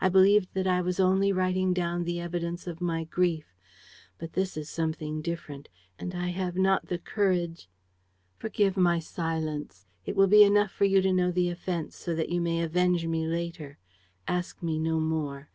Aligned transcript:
I 0.00 0.08
believed 0.08 0.54
that 0.54 0.68
I 0.68 0.80
was 0.80 1.00
only 1.00 1.32
writing 1.32 1.72
down 1.74 2.04
the 2.04 2.20
evidence 2.20 2.68
of 2.68 2.80
my 2.80 3.02
grief. 3.02 3.56
But 4.18 4.34
this 4.34 4.56
is 4.56 4.70
something 4.70 5.20
different; 5.20 5.68
and 5.98 6.14
I 6.14 6.28
have 6.28 6.54
not 6.54 6.86
the 6.86 6.98
courage.... 6.98 7.68
Forgive 8.36 8.76
my 8.76 9.00
silence. 9.00 9.88
It 10.06 10.14
will 10.14 10.28
be 10.28 10.44
enough 10.44 10.70
for 10.70 10.84
you 10.84 11.02
to 11.02 11.12
know 11.12 11.32
the 11.32 11.50
offense, 11.50 11.96
so 11.96 12.14
that 12.14 12.28
you 12.28 12.40
may 12.40 12.62
avenge 12.62 13.08
me 13.08 13.26
later. 13.26 13.78
Ask 14.28 14.62
me 14.62 14.78
no 14.78 15.00
more. 15.00 15.50